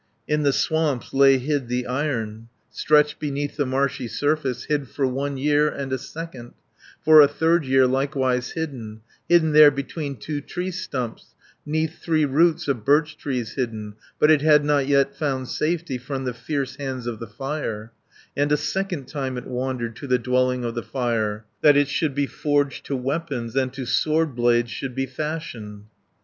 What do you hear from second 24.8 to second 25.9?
be fashioned.